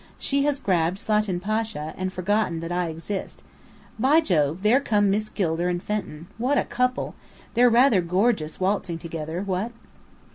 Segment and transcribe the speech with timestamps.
[0.17, 3.43] She has grabbed Slatin Pasha, and forgotten that I exist.
[3.99, 6.25] By jove, there come Miss Gilder and Fenton.
[6.39, 7.13] What a couple!
[7.53, 9.71] They're rather gorgeous, waltzing together what?"